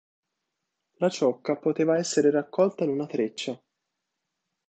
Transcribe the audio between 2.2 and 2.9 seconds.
raccolta in